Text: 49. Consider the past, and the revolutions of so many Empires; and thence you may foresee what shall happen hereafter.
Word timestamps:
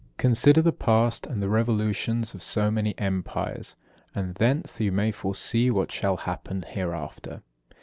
49. 0.15 0.15
Consider 0.17 0.61
the 0.63 0.71
past, 0.73 1.27
and 1.27 1.43
the 1.43 1.47
revolutions 1.49 2.33
of 2.33 2.41
so 2.41 2.71
many 2.71 2.97
Empires; 2.97 3.75
and 4.15 4.33
thence 4.33 4.79
you 4.79 4.91
may 4.91 5.11
foresee 5.11 5.69
what 5.69 5.91
shall 5.91 6.17
happen 6.17 6.63
hereafter. 6.63 7.43